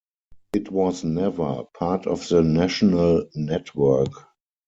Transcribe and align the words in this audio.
It 0.53 0.71
was 0.71 1.03
never 1.03 1.65
part 1.77 2.07
of 2.07 2.27
the 2.27 2.41
national 2.41 3.27
network. 3.35 4.09